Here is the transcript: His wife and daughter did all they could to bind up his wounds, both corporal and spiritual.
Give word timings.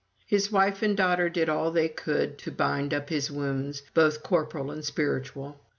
His 0.25 0.51
wife 0.51 0.81
and 0.81 0.97
daughter 0.97 1.29
did 1.29 1.47
all 1.47 1.69
they 1.69 1.87
could 1.87 2.39
to 2.39 2.49
bind 2.51 2.91
up 2.91 3.09
his 3.09 3.29
wounds, 3.29 3.83
both 3.93 4.23
corporal 4.23 4.71
and 4.71 4.83
spiritual. 4.83 5.59